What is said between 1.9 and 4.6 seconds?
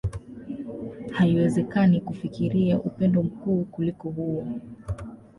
kufikiria upendo mkuu kuliko huo.